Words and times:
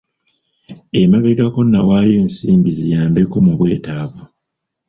Emabegako 1.01 1.59
nawaayo 1.71 2.13
ensimbi 2.23 2.71
ziyambeko 2.77 3.35
mu 3.45 3.53
bwetaavu. 3.59 4.21